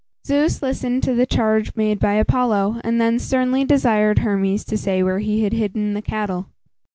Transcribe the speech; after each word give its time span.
Zeus 0.25 0.63
listened 0.63 1.03
to 1.03 1.13
the 1.13 1.27
charge 1.27 1.75
made 1.75 1.99
by 1.99 2.13
Apollo, 2.13 2.81
and 2.83 2.99
then 2.99 3.19
sternly 3.19 3.63
desired 3.63 4.17
Hermes 4.17 4.65
to 4.65 4.75
say 4.75 5.03
where 5.03 5.19
he 5.19 5.43
had 5.43 5.53
hidden 5.53 5.93
the 5.93 6.01
cattle. 6.01 6.47